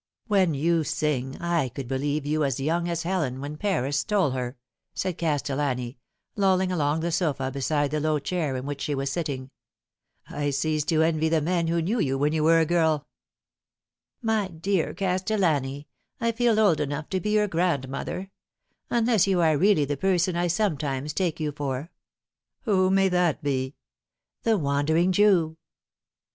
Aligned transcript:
"When 0.25 0.55
you 0.55 0.83
sing 0.83 1.39
I 1.39 1.69
could 1.69 1.87
believe 1.87 2.25
you 2.25 2.43
as 2.43 2.59
young 2.59 2.89
as 2.89 3.03
Helen 3.03 3.39
when 3.39 3.55
Paris 3.55 3.99
stole 3.99 4.31
her," 4.31 4.57
said 4.95 5.19
Castellani, 5.19 5.99
lolling 6.35 6.71
along 6.71 7.01
the 7.01 7.11
sofa 7.11 7.51
beside 7.51 7.91
the 7.91 7.99
low 7.99 8.17
chair 8.17 8.55
in 8.55 8.65
which 8.65 8.81
she 8.81 8.95
was 8.95 9.11
sitting;" 9.11 9.51
I 10.27 10.49
cease 10.49 10.83
to 10.85 11.03
envy 11.03 11.29
the 11.29 11.39
men 11.39 11.67
who 11.67 11.83
knew 11.83 11.99
you 11.99 12.17
when 12.17 12.33
you 12.33 12.43
were 12.43 12.57
a 12.59 12.65
girl." 12.65 13.05
136 14.21 14.63
The 14.63 14.71
Fatal 14.71 14.85
Three." 14.87 14.87
My 14.89 14.89
dear 14.89 14.93
Castellani, 14.95 15.87
I 16.19 16.31
feel 16.31 16.59
old 16.59 16.79
enough 16.79 17.07
to 17.09 17.19
be 17.19 17.29
your 17.29 17.47
grand 17.47 17.87
mother; 17.87 18.31
unless 18.89 19.27
you 19.27 19.39
are 19.41 19.55
really 19.55 19.85
the 19.85 19.97
person 19.97 20.35
I 20.35 20.47
sometimes 20.47 21.13
take 21.13 21.39
you 21.39 21.51
for" 21.51 21.91
"Who 22.61 22.89
may 22.89 23.07
that 23.09 23.43
be?"" 23.43 23.75
The 24.45 24.57
Wandering 24.57 25.11
Jew." 25.11 25.57